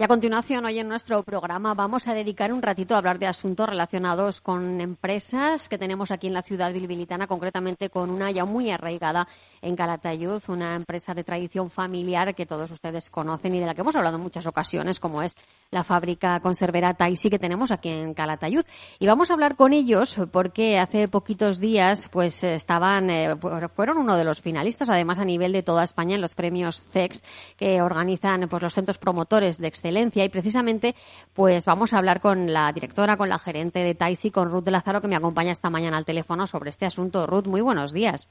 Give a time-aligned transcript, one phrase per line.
[0.00, 3.26] Y a continuación, hoy en nuestro programa vamos a dedicar un ratito a hablar de
[3.26, 8.44] asuntos relacionados con empresas que tenemos aquí en la ciudad bilbilitana, concretamente con una ya
[8.44, 9.26] muy arraigada
[9.60, 13.80] en Calatayud, una empresa de tradición familiar que todos ustedes conocen y de la que
[13.80, 15.34] hemos hablado en muchas ocasiones, como es
[15.72, 18.62] la fábrica conservera Taisi que tenemos aquí en Calatayud.
[19.00, 23.34] Y vamos a hablar con ellos porque hace poquitos días pues estaban, eh,
[23.74, 27.24] fueron uno de los finalistas, además a nivel de toda España, en los premios CEX
[27.56, 30.94] que organizan pues los centros promotores de excelencia excelencia y precisamente
[31.32, 34.70] pues vamos a hablar con la directora, con la gerente de Taisi, con Ruth de
[34.70, 37.26] Lázaro que me acompaña esta mañana al teléfono sobre este asunto.
[37.26, 38.28] Ruth, muy buenos días.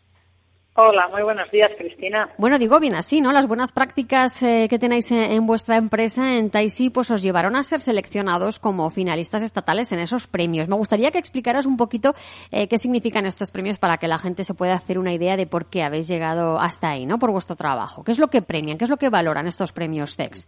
[0.80, 2.30] Hola, muy buenos días, Cristina.
[2.38, 3.32] Bueno, digo bien así, ¿no?
[3.32, 7.64] Las buenas prácticas eh, que tenéis en, vuestra empresa en Taisi pues os llevaron a
[7.64, 10.68] ser seleccionados como finalistas estatales en esos premios.
[10.68, 12.14] Me gustaría que explicaras un poquito
[12.52, 15.48] eh, qué significan estos premios para que la gente se pueda hacer una idea de
[15.48, 17.18] por qué habéis llegado hasta ahí, ¿no?
[17.18, 18.04] Por vuestro trabajo.
[18.04, 18.78] ¿Qué es lo que premian?
[18.78, 20.46] ¿Qué es lo que valoran estos premios CEX?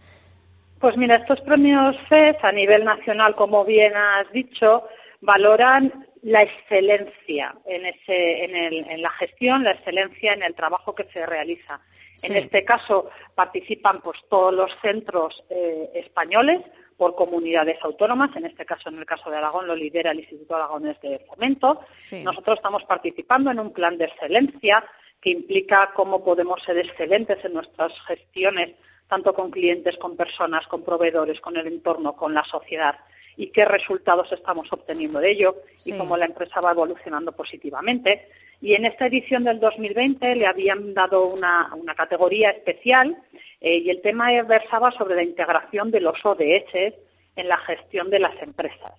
[0.79, 4.87] Pues mira, estos premios CES a nivel nacional, como bien has dicho,
[5.19, 10.95] valoran la excelencia en, ese, en, el, en la gestión, la excelencia en el trabajo
[10.95, 11.81] que se realiza.
[12.23, 16.61] En este caso participan pues todos los centros eh, españoles
[16.97, 20.55] por comunidades autónomas, en este caso, en el caso de Aragón, lo lidera el Instituto
[20.55, 21.81] Aragonés de Fomento.
[22.23, 24.83] Nosotros estamos participando en un plan de excelencia
[25.21, 28.75] que implica cómo podemos ser excelentes en nuestras gestiones
[29.09, 32.95] tanto con clientes, con personas, con proveedores, con el entorno, con la sociedad
[33.35, 38.27] y qué resultados estamos obteniendo de ello y cómo la empresa va evolucionando positivamente.
[38.61, 43.17] Y en esta edición del 2020 le habían dado una, categoría especial
[43.61, 46.93] eh, y el tema versaba sobre la integración de los ODS
[47.39, 48.93] en la gestión de las empresas.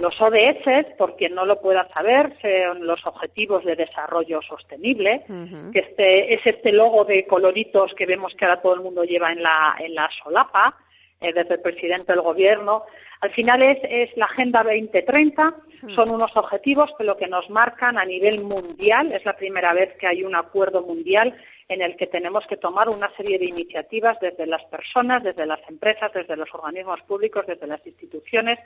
[0.00, 5.24] Los ODS, por quien no lo pueda saber, son los Objetivos de Desarrollo Sostenible,
[5.72, 9.32] que este, es este logo de coloritos que vemos que ahora todo el mundo lleva
[9.32, 10.76] en la, en la solapa,
[11.22, 12.84] eh, desde el presidente del Gobierno.
[13.20, 15.54] Al final es, es la Agenda 2030,
[15.94, 19.96] son unos objetivos que lo que nos marcan a nivel mundial, es la primera vez
[19.98, 21.36] que hay un acuerdo mundial
[21.68, 25.60] en el que tenemos que tomar una serie de iniciativas desde las personas, desde las
[25.68, 28.58] empresas, desde los organismos públicos, desde las instituciones,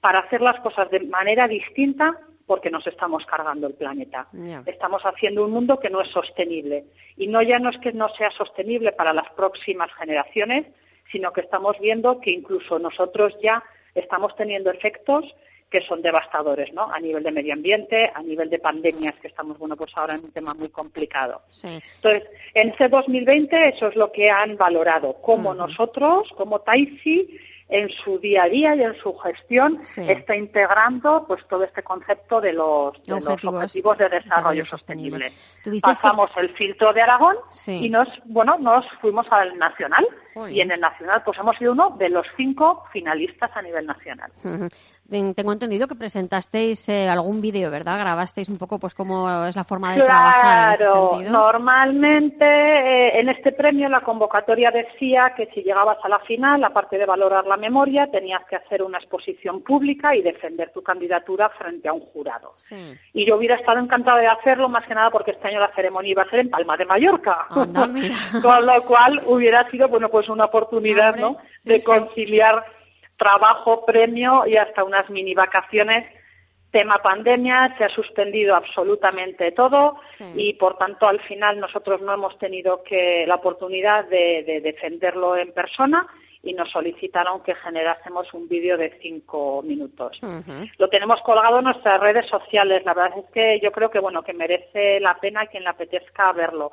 [0.00, 4.26] para hacer las cosas de manera distinta porque nos estamos cargando el planeta.
[4.66, 6.84] Estamos haciendo un mundo que no es sostenible.
[7.16, 10.66] Y no ya no es que no sea sostenible para las próximas generaciones,
[11.12, 13.62] sino que estamos viendo que incluso nosotros ya
[13.94, 15.24] estamos teniendo efectos
[15.70, 16.92] que son devastadores, ¿no?
[16.92, 20.24] A nivel de medio ambiente, a nivel de pandemias, que estamos, bueno, pues ahora en
[20.24, 21.40] un tema muy complicado.
[21.64, 27.88] Entonces, en este 2020 eso es lo que han valorado, cómo nosotros, como Taisi, en
[27.88, 32.52] su día a día y en su gestión está integrando pues todo este concepto de
[32.52, 35.32] los, objetivos, de desarrollo sostenible.
[35.80, 37.36] Pasamos el filtro de Aragón
[37.66, 40.06] y nos bueno nos fuimos al nacional.
[40.50, 44.32] Y en el nacional pues hemos sido uno de los cinco finalistas a nivel nacional.
[45.12, 47.98] Tengo entendido que presentasteis eh, algún vídeo, ¿verdad?
[48.00, 51.32] Grabasteis un poco pues cómo es la forma de trabajar en ese sentido.
[51.32, 56.96] Normalmente eh, en este premio la convocatoria decía que si llegabas a la final, aparte
[56.96, 61.88] de valorar la memoria, tenías que hacer una exposición pública y defender tu candidatura frente
[61.88, 62.54] a un jurado.
[63.12, 66.12] Y yo hubiera estado encantada de hacerlo, más que nada porque este año la ceremonia
[66.12, 67.48] iba a ser en Palma de Mallorca.
[67.52, 71.36] Con lo cual hubiera sido bueno pues una oportunidad ¿no?
[71.64, 72.64] de conciliar
[73.16, 76.04] trabajo, premio y hasta unas mini vacaciones.
[76.70, 80.00] Tema pandemia, se ha suspendido absolutamente todo
[80.34, 85.52] y por tanto al final nosotros no hemos tenido que la oportunidad de defenderlo en
[85.52, 86.06] persona
[86.42, 90.18] y nos solicitaron que generásemos un vídeo de cinco minutos.
[90.78, 92.82] Lo tenemos colgado en nuestras redes sociales.
[92.84, 96.32] La verdad es que yo creo que bueno que merece la pena quien le apetezca
[96.32, 96.72] verlo.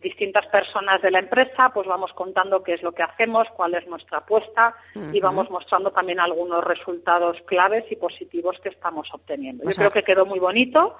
[0.00, 3.86] Distintas personas de la empresa, pues vamos contando qué es lo que hacemos, cuál es
[3.86, 4.74] nuestra apuesta
[5.12, 9.64] y vamos mostrando también algunos resultados claves y positivos que estamos obteniendo.
[9.64, 10.96] yo creo que quedó muy bonito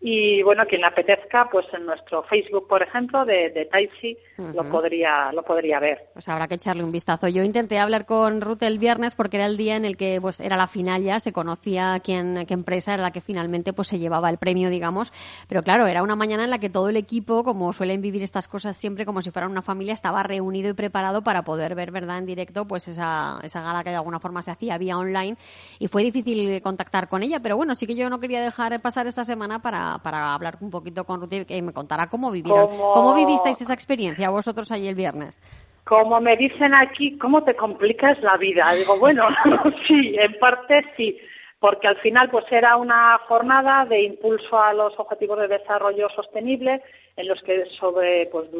[0.00, 4.16] y bueno quien le apetezca, pues en nuestro Facebook, por ejemplo, de, de Taisi,
[4.54, 6.10] lo podría lo podría ver.
[6.12, 7.26] Pues habrá que echarle un vistazo.
[7.28, 10.38] Yo intenté hablar con Ruth el viernes porque era el día en el que pues
[10.40, 13.98] era la final ya, se conocía quién, qué empresa era la que finalmente pues se
[13.98, 15.14] llevaba el premio, digamos.
[15.48, 18.48] Pero claro, era una mañana en la que todo el equipo, como suelen vivir estas
[18.48, 22.18] cosas siempre como si fueran una familia, estaba reunido y preparado para poder ver, ¿verdad?,
[22.18, 25.38] en directo pues esa, esa gala que de alguna forma se hacía vía online
[25.78, 29.06] y fue difícil contactar con ella, pero bueno, sí que yo no quería dejar pasar
[29.06, 32.68] esta semana para, para hablar un poquito con Ruth y que me contara cómo vivieron.
[32.92, 35.38] ¿Cómo vivisteis esa experiencia vosotros allí el viernes?
[35.84, 38.72] Como me dicen aquí, ¿cómo te complicas la vida?
[38.72, 39.28] Digo, bueno,
[39.86, 41.18] sí, en parte sí,
[41.64, 46.82] porque al final pues era una jornada de impulso a los objetivos de desarrollo sostenible
[47.16, 48.50] en los que sobre pues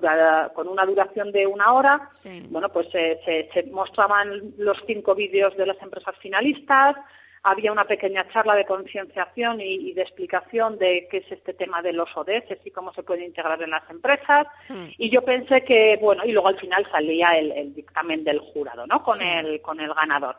[0.54, 2.08] con una duración de una hora
[2.48, 6.96] bueno pues se, mostraban los cinco vídeos de las empresas finalistas
[7.44, 11.92] había una pequeña charla de concienciación y, de explicación de qué es este tema de
[11.92, 14.46] los ODS y cómo se puede integrar en las empresas.
[14.68, 14.86] Hmm.
[14.96, 19.00] Y yo pensé que, bueno, y luego al final salía el, dictamen del jurado, ¿no?
[19.00, 20.36] Con, el, con el ganador.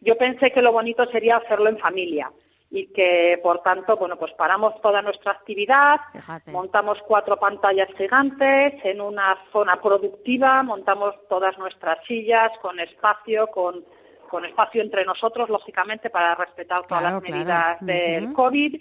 [0.00, 2.30] Yo pensé que lo bonito sería hacerlo en familia
[2.70, 6.00] y que, por tanto, bueno, pues paramos toda nuestra actividad,
[6.46, 13.84] montamos cuatro pantallas gigantes en una zona productiva, montamos todas nuestras sillas con espacio, con
[14.28, 18.80] con espacio entre nosotros, lógicamente, para respetar todas las medidas del COVID.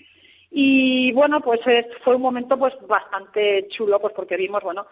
[0.51, 1.62] Y bueno, pues
[2.04, 4.86] fue un momento pues bastante chulo, pues porque vimos, bueno,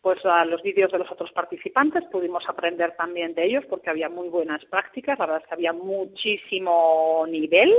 [0.00, 4.08] pues a los vídeos de los otros participantes, pudimos aprender también de ellos porque había
[4.08, 7.74] muy buenas prácticas, la verdad es que había muchísimo nivel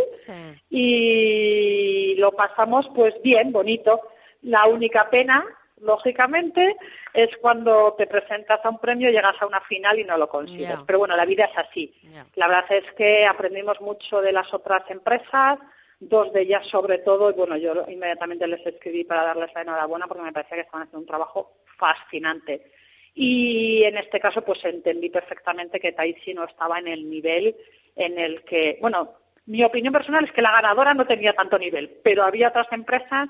[0.70, 4.02] y lo pasamos pues bien, bonito.
[4.42, 5.46] La única pena
[5.82, 6.76] lógicamente,
[7.14, 10.80] es cuando te presentas a un premio, llegas a una final y no lo consigues.
[10.86, 11.94] Pero bueno, la vida es así.
[12.36, 15.60] La verdad es que aprendimos mucho de las otras empresas,
[16.00, 20.08] dos de ellas sobre todo, y bueno, yo inmediatamente les escribí para darles la enhorabuena
[20.08, 22.72] porque me parecía que estaban haciendo un trabajo fascinante.
[23.14, 27.56] Y en este caso, pues entendí perfectamente que Taisi no estaba en el nivel
[27.96, 29.16] en el que, bueno,
[29.46, 33.28] mi opinión personal es que la ganadora no tenía tanto nivel, pero había otras empresas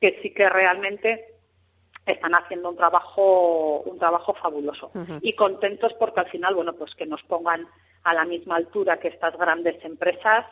[0.00, 1.37] que sí que realmente
[2.12, 4.90] están haciendo un trabajo un trabajo fabuloso.
[5.20, 7.66] Y contentos porque al final bueno pues que nos pongan
[8.04, 10.46] a la misma altura que estas grandes empresas.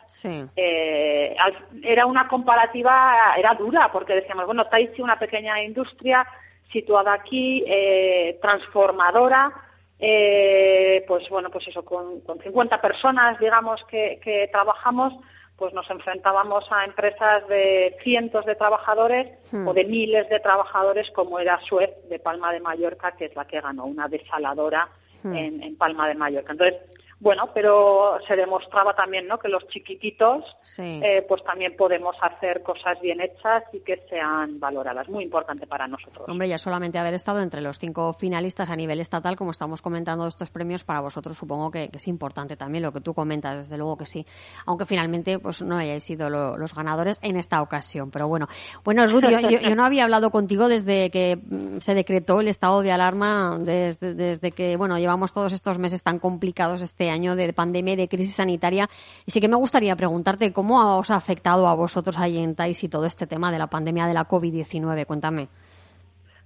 [0.55, 1.35] Eh,
[1.83, 6.25] era una comparativa era dura porque decíamos bueno Taisi una pequeña industria
[6.71, 9.51] situada aquí eh, transformadora
[9.99, 15.13] eh, pues bueno pues eso con, con 50 personas digamos que, que trabajamos
[15.57, 19.67] pues nos enfrentábamos a empresas de cientos de trabajadores hmm.
[19.67, 23.45] o de miles de trabajadores como era Suez de Palma de Mallorca, que es la
[23.45, 24.87] que ganó, una desaladora
[25.23, 25.35] hmm.
[25.35, 26.51] en, en, Palma de Mallorca.
[26.51, 26.79] Entonces,
[27.19, 29.39] bueno, pero se demostraba también ¿no?
[29.39, 30.45] que los chiquititos
[30.77, 35.09] eh, pues también podemos hacer cosas bien hechas y que sean valoradas.
[35.09, 36.29] Muy importante para nosotros.
[36.29, 40.27] Hombre, ya solamente haber estado entre los cinco finalistas a nivel estatal, como estamos comentando
[40.27, 43.97] estos premios, para vosotros supongo que, es importante también lo que tú comentas, desde luego
[43.97, 44.23] que sí.
[44.67, 48.11] Aunque finalmente pues no hayáis sido los ganadores en esta ocasión.
[48.11, 48.47] Pero bueno,
[48.83, 52.91] bueno Ruth, yo, no había hablado contigo desde que mm, se decretó el estado de
[52.91, 57.93] alarma, desde, desde que bueno llevamos todos estos meses tan complicados este año de pandemia
[57.93, 58.89] y de crisis sanitaria.
[59.25, 62.83] Y sí que me gustaría preguntarte cómo os ha afectado a vosotros ahí en TAIS
[62.83, 65.05] y todo este tema de la pandemia de la COVID-19.
[65.05, 65.47] Cuéntame.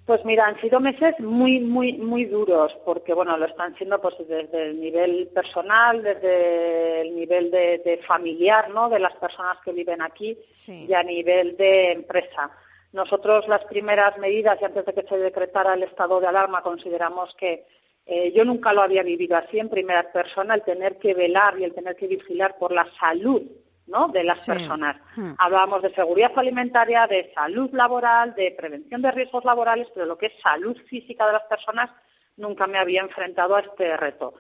[0.05, 4.15] Pues mira, han sido meses muy, muy, muy duros, porque bueno, lo están siendo pues
[4.27, 8.89] desde el nivel personal, desde el nivel de, familiar, ¿no?
[8.89, 10.37] De las personas que viven aquí
[10.67, 12.51] y a nivel de empresa.
[12.93, 17.33] Nosotros las primeras medidas y antes de que se decretara el estado de alarma consideramos
[17.37, 17.65] que
[18.06, 21.63] eh, yo nunca lo había vivido así en primera persona, el tener que velar y
[21.63, 23.42] el tener que vigilar por la salud
[23.88, 24.07] ¿no?
[24.07, 24.98] de las personas.
[25.15, 25.33] Hmm.
[25.38, 30.27] Hablábamos de seguridad alimentaria, de salud laboral, de prevención de riesgos laborales, pero lo que
[30.27, 31.89] es salud física de las personas
[32.38, 34.33] nunca me había enfrentado a este reto.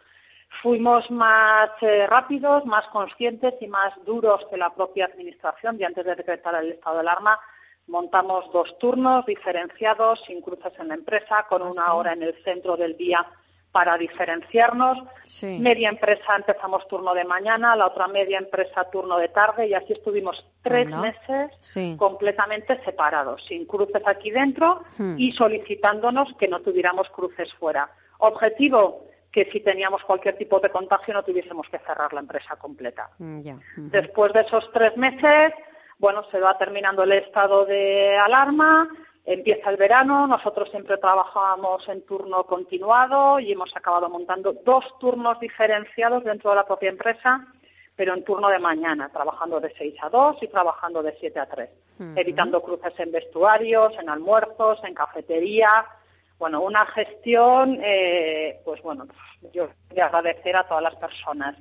[0.61, 6.03] Fuimos más eh, rápidos, más conscientes y más duros que la propia Administración y antes
[6.03, 7.39] de decretar el estado de alarma
[7.87, 12.35] montamos dos turnos diferenciados, sin cruces en la empresa, con ah, una hora en el
[12.43, 13.25] centro del día
[13.71, 14.97] para diferenciarnos.
[15.59, 19.93] Media empresa empezamos turno de mañana, la otra media empresa turno de tarde y así
[19.93, 25.15] estuvimos tres meses completamente separados, sin cruces aquí dentro hmm.
[25.17, 27.89] y solicitándonos que no tuviéramos cruces fuera.
[28.19, 33.09] Objetivo, que si teníamos cualquier tipo de contagio no tuviésemos que cerrar la empresa completa.
[33.17, 33.41] Mm,
[33.89, 35.53] Después de esos tres meses,
[35.97, 38.89] bueno, se va terminando el estado de alarma,
[39.25, 45.39] Empieza el verano, nosotros siempre trabajábamos en turno continuado y hemos acabado montando dos turnos
[45.39, 47.47] diferenciados dentro de la propia empresa,
[47.95, 51.45] pero en turno de mañana, trabajando de 6 a 2 y trabajando de 7 a
[51.45, 51.69] 3,
[52.15, 55.85] evitando cruces en vestuarios, en almuerzos, en cafetería,
[56.41, 59.05] bueno, una gestión, eh, pues bueno,
[59.53, 61.55] yo de agradecer a todas las personas.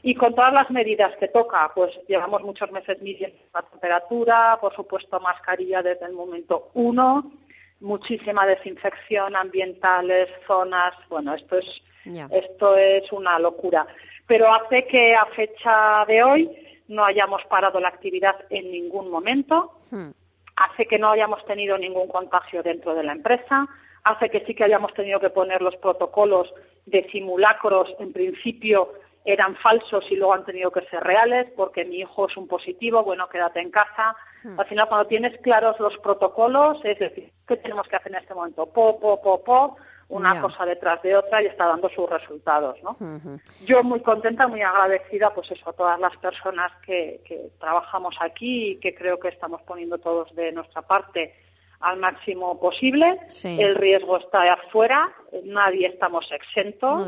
[0.00, 4.72] Y con todas las medidas que toca, pues llevamos muchos meses midiendo la temperatura, por
[4.76, 7.32] supuesto mascarilla desde el momento uno,
[7.80, 11.66] muchísima desinfección ambientales, zonas, bueno, esto es,
[12.30, 13.88] esto es una locura.
[14.28, 19.80] Pero hace que a fecha de hoy no hayamos parado la actividad en ningún momento,
[19.90, 20.10] hmm.
[20.54, 23.68] hace que no hayamos tenido ningún contagio dentro de la empresa,
[24.04, 26.52] hace que sí que hayamos tenido que poner los protocolos
[26.86, 28.92] de simulacros, en principio,
[29.24, 33.04] eran falsos y luego han tenido que ser reales porque mi hijo es un positivo,
[33.04, 34.16] bueno, quédate en casa.
[34.42, 34.58] Hmm.
[34.58, 38.34] Al final, cuando tienes claros los protocolos, es decir, ¿qué tenemos que hacer en este
[38.34, 38.66] momento?
[38.66, 39.76] Po, po, po, po,
[40.08, 42.98] una cosa detrás de otra y está dando sus resultados, ¿no?
[43.64, 48.72] Yo muy contenta, muy agradecida, pues eso, a todas las personas que, que trabajamos aquí
[48.72, 51.34] y que creo que estamos poniendo todos de nuestra parte
[51.82, 53.18] al máximo posible.
[53.44, 55.12] El riesgo está afuera,
[55.44, 57.06] nadie estamos exentos.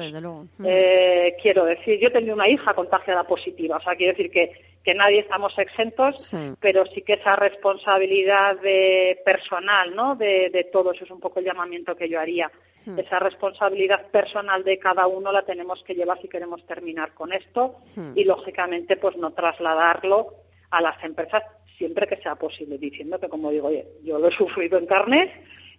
[0.65, 4.53] Eh, quiero decir, yo tengo una hija contagiada positiva, o sea, quiero decir que,
[4.83, 10.17] que nadie estamos exentos, pero sí que esa responsabilidad de personal, ¿no?
[10.17, 12.51] De, de todos, es un poco el llamamiento que yo haría.
[12.99, 17.77] Esa responsabilidad personal de cada uno la tenemos que llevar si queremos terminar con esto
[18.15, 20.35] y, lógicamente, pues no trasladarlo
[20.71, 21.45] a las empresas
[21.77, 23.71] siempre que sea posible, diciendo que, como digo,
[24.03, 25.31] yo lo he sufrido en carnes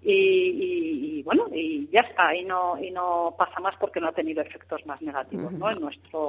[0.08, 4.42] y, bueno y ya está y no y no pasa más porque no ha tenido
[4.42, 6.26] efectos más negativos no en nuestro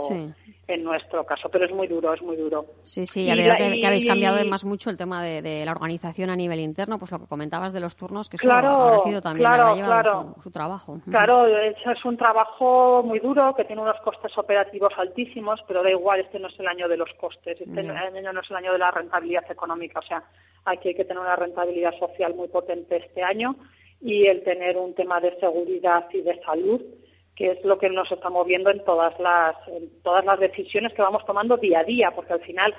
[0.66, 2.66] en nuestro caso pero es muy duro es muy duro.
[2.84, 6.36] Sí sí ya veo que, habéis cambiado además mucho el tema de, la organización a
[6.36, 10.34] nivel interno pues lo que comentabas de los turnos que eso ha sido también claro,
[10.42, 11.00] su, trabajo.
[11.10, 15.90] Claro eso es un trabajo muy duro que tiene unos costes operativos altísimos pero da
[15.90, 18.72] igual este no es el año de los costes este año no es el año
[18.72, 20.22] de la rentabilidad económica o sea
[20.66, 23.54] Aquí hay que tener una rentabilidad social muy potente este año
[24.06, 26.80] y el tener un tema de seguridad y de salud,
[27.34, 31.02] que es lo que nos está moviendo en todas las, en todas las decisiones que
[31.02, 32.72] vamos tomando día a día, porque al final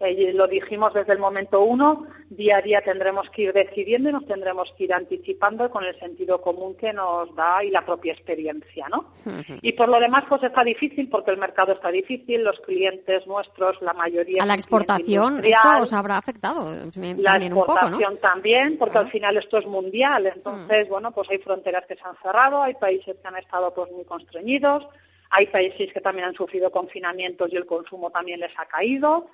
[0.00, 4.12] eh, lo dijimos desde el momento uno, día a día tendremos que ir decidiendo y
[4.12, 8.12] nos tendremos que ir anticipando con el sentido común que nos da y la propia
[8.12, 9.12] experiencia, ¿no?
[9.60, 13.82] Y por lo demás, pues está difícil porque el mercado está difícil, los clientes nuestros,
[13.82, 14.44] la mayoría...
[14.44, 16.66] A la exportación esto os habrá afectado
[17.16, 21.96] La exportación también, porque al final esto es mundial, entonces, bueno, pues hay fronteras que
[21.96, 24.86] se han cerrado, hay países que han estado pues muy constreñidos,
[25.30, 29.26] hay países que también han sufrido confinamientos y el consumo también les ha caído,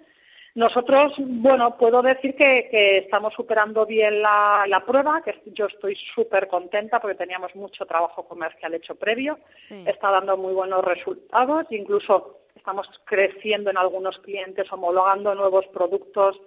[0.57, 6.99] nosotros, bueno, puedo decir que, estamos superando bien la, prueba, que yo estoy súper contenta
[6.99, 13.69] porque teníamos mucho trabajo comercial hecho previo, está dando muy buenos resultados, incluso estamos creciendo
[13.69, 16.41] en algunos clientes, homologando nuevos productos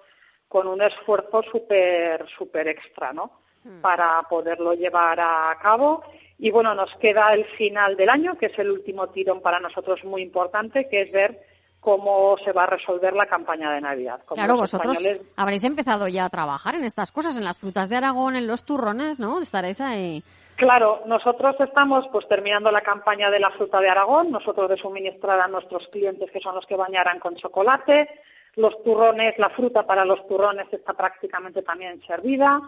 [0.48, 3.32] con un esfuerzo súper, súper extra, ¿no?
[3.64, 3.82] Hmm.
[3.82, 6.04] Para poderlo llevar a cabo.
[6.40, 10.04] Y bueno, nos queda el final del año, que es el último tirón para nosotros
[10.04, 11.46] muy importante, que es ver
[11.80, 14.22] cómo se va a resolver la campaña de Navidad.
[14.28, 14.98] claro, vosotros
[15.36, 18.66] habréis empezado ya a trabajar en estas cosas, en las frutas de Aragón, en los
[18.66, 19.42] turrones, ¿no?
[19.42, 20.24] Estaréis ahí.
[20.56, 25.40] Claro, nosotros estamos pues terminando la campaña de la fruta de Aragón, nosotros de suministrar
[25.40, 28.10] a nuestros clientes que son los que bañarán con chocolate,
[28.58, 32.60] los turrones, la fruta para los turrones está prácticamente también servida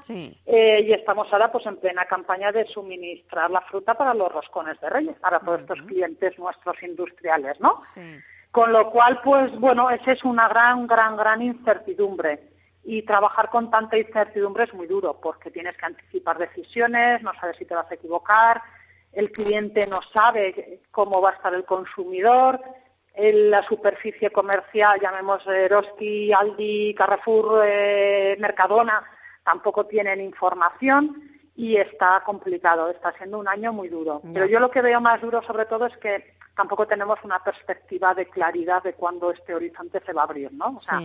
[0.45, 4.79] eh, y estamos ahora pues en plena campaña de suministrar la fruta para los roscones
[4.79, 7.77] de Reyes, para todos estos clientes nuestros industriales, ¿no?
[7.81, 8.01] Sí.
[8.51, 12.49] Con lo cual, pues bueno, esa es una gran, gran, gran incertidumbre.
[12.83, 17.55] Y trabajar con tanta incertidumbre es muy duro porque tienes que anticipar decisiones, no sabes
[17.57, 18.61] si te vas a equivocar,
[19.13, 22.59] el cliente no sabe cómo va a estar el consumidor,
[23.15, 29.03] la superficie comercial, llamemos Eroski, Aldi, Carrefour, eh, Mercadona,
[29.43, 34.21] tampoco tienen información y está complicado, está siendo un año muy duro.
[34.33, 38.13] Pero yo lo que veo más duro sobre todo es que tampoco tenemos una perspectiva
[38.13, 40.75] de claridad de cuándo este horizonte se va a abrir, ¿no?
[40.75, 40.99] O sea,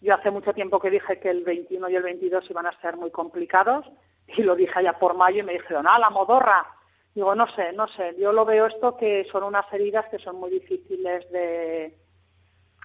[0.00, 2.96] yo hace mucho tiempo que dije que el 21 y el 22 iban a ser
[2.96, 3.86] muy complicados
[4.28, 6.66] y lo dije allá por mayo y me dijeron, ah, la modorra.
[7.14, 10.36] Digo, no sé, no sé, yo lo veo esto que son unas heridas que son
[10.36, 11.98] muy difíciles de,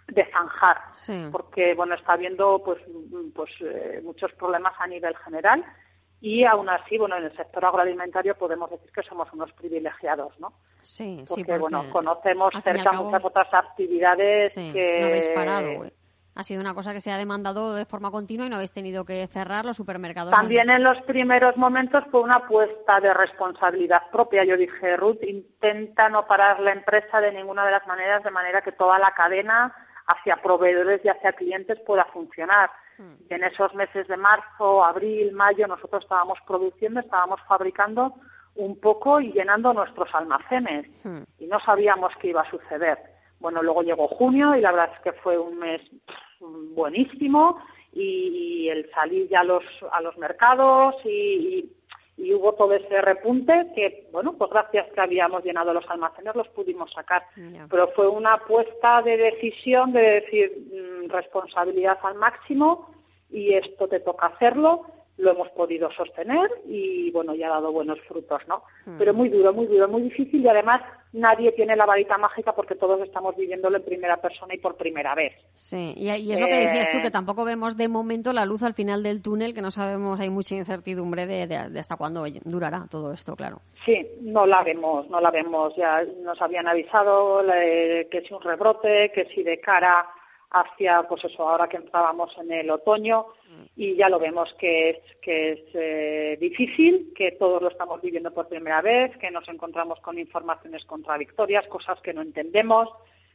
[0.08, 2.82] de zanjar, porque bueno está habiendo pues
[3.36, 5.64] pues eh, muchos problemas a nivel general
[6.24, 10.54] y aún así, bueno, en el sector agroalimentario podemos decir que somos unos privilegiados, ¿no?
[10.82, 15.00] Sí, porque, sí, porque bueno, conocemos cerca muchas otras actividades que...
[15.02, 15.84] no habéis parado,
[16.36, 19.04] Ha sido una cosa que se ha demandado de forma continua y no habéis tenido
[19.04, 20.32] que cerrar los supermercados.
[20.32, 24.46] También en los primeros momentos fue una apuesta de responsabilidad propia.
[24.46, 28.62] Yo dije, Ruth, intenta no parar la empresa de ninguna de las maneras, de manera
[28.62, 29.76] que toda la cadena
[30.08, 32.70] hacia proveedores y hacia clientes pueda funcionar.
[32.98, 33.14] Hmm.
[33.30, 38.14] en esos meses de marzo, abril, mayo, nosotros estábamos produciendo, estábamos fabricando
[38.56, 41.24] un poco y llenando nuestros almacenes hmm.
[41.40, 43.00] y no sabíamos qué iba a suceder.
[43.40, 45.82] Bueno, luego llegó junio y la verdad es que fue un mes
[46.40, 47.60] buenísimo
[47.92, 51.70] y, el salir ya a los, a los mercados y
[52.16, 56.48] y hubo todo ese repunte que, bueno, pues gracias que habíamos llenado los almacenes los
[56.50, 57.26] pudimos sacar.
[57.70, 60.73] Pero fue una apuesta de decisión de decir mm,
[61.14, 62.90] responsabilidad al máximo
[63.30, 64.86] y esto te toca hacerlo,
[65.18, 68.64] lo hemos podido sostener y bueno, ya ha dado buenos frutos, ¿no?
[68.86, 68.98] Hmm.
[68.98, 72.76] Pero muy duro, muy duro, muy difícil y además nadie tiene la varita mágica porque
[72.76, 75.34] todos estamos viviéndolo en primera persona y por primera vez.
[75.54, 78.64] Sí, y, es lo que decías tú, que eh, tampoco vemos de momento la luz
[78.64, 83.14] al final del túnel, que no sabemos, hay mucha incertidumbre de, hasta cuándo durará todo
[83.14, 83.62] esto, claro.
[83.86, 85.76] Sí, no la vemos, no la vemos.
[85.76, 90.08] Ya nos habían avisado que si un rebrote, que si de cara
[90.54, 93.26] hacia, pues eso, ahora que entrábamos en el otoño
[93.76, 98.32] y ya lo vemos que es, que es eh, difícil, que todos lo estamos viviendo
[98.32, 102.90] por primera vez, que nos encontramos con informaciones contradictorias, cosas que no entendemos,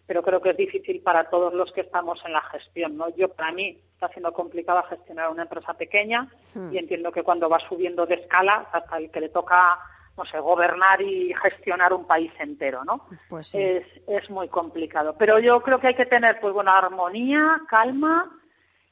[0.07, 2.97] pero creo que es difícil para todos los que estamos en la gestión.
[2.97, 3.15] ¿no?
[3.17, 6.73] Yo, para mí, está siendo complicado gestionar una empresa pequeña hmm.
[6.73, 9.79] y entiendo que cuando va subiendo de escala, hasta el que le toca
[10.19, 13.07] no sé, gobernar y gestionar un país entero, ¿no?
[13.29, 15.15] Pues es, es muy complicado.
[15.17, 18.37] Pero yo creo que hay que tener, pues bueno, armonía, calma,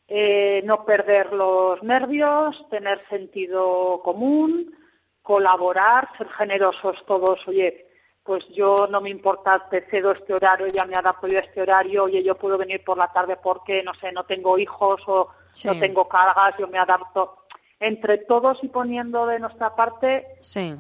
[0.07, 4.73] eh, no perder los nervios, tener sentido común,
[5.21, 7.41] colaborar, ser generosos todos.
[7.49, 7.89] Oye,
[8.23, 11.61] pues yo no me importa, te cedo este horario, ya me adapto yo a este
[11.61, 15.29] horario, oye, yo puedo venir por la tarde porque, no sé, no tengo hijos o
[15.65, 17.46] no tengo cargas, yo me adapto
[17.81, 20.27] entre todos y poniendo de nuestra parte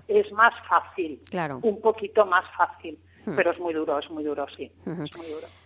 [0.08, 1.60] es más fácil, claro.
[1.62, 3.36] un poquito más fácil, hmm.
[3.36, 4.70] pero es muy duro, es muy duro, sí,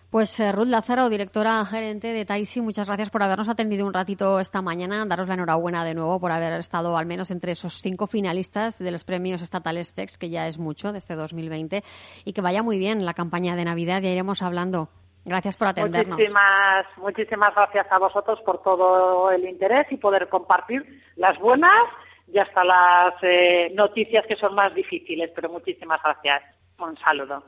[0.09, 4.41] Pues eh, Ruth Lázaro, directora gerente de Taisi, muchas gracias por habernos atendido un ratito
[4.41, 5.05] esta mañana.
[5.05, 8.91] Daros la enhorabuena de nuevo por haber estado al menos entre esos cinco finalistas de
[8.91, 11.81] los premios estatales TEX, que ya es mucho de este 2020,
[12.25, 14.01] y que vaya muy bien la campaña de Navidad.
[14.01, 14.89] Ya iremos hablando.
[15.23, 16.17] Gracias por atendernos.
[16.17, 21.85] Muchísimas, muchísimas gracias a vosotros por todo el interés y poder compartir las buenas
[22.27, 26.41] y hasta las eh, noticias que son más difíciles, pero muchísimas gracias.
[26.79, 27.43] Un saludo.